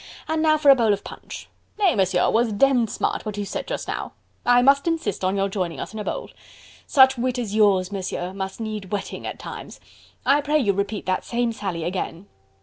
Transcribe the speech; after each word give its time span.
"And 0.27 0.41
now 0.41 0.57
for 0.57 0.71
a 0.71 0.75
bowl 0.75 0.93
of 0.93 1.03
punch.... 1.03 1.47
Nay, 1.77 1.93
Monsieur, 1.93 2.27
'twas 2.31 2.51
demmed 2.51 2.89
smart 2.89 3.23
what 3.23 3.37
you 3.37 3.45
said 3.45 3.67
just 3.67 3.87
now... 3.87 4.13
I 4.47 4.63
must 4.63 4.87
insist 4.87 5.23
on 5.23 5.37
your 5.37 5.47
joining 5.47 5.79
us 5.79 5.93
in 5.93 5.99
a 5.99 6.03
bowl.... 6.03 6.31
Such 6.87 7.19
wit 7.19 7.37
as 7.37 7.53
yours, 7.53 7.91
Monsieur, 7.91 8.33
must 8.33 8.59
need 8.59 8.85
whetting 8.89 9.27
at 9.27 9.37
times.... 9.37 9.79
I 10.25 10.41
pray 10.41 10.57
you 10.57 10.73
repeat 10.73 11.05
that 11.05 11.23
same 11.23 11.53
sally 11.53 11.83
again..." 11.83 12.25